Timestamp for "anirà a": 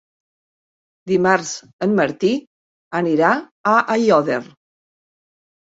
3.03-3.79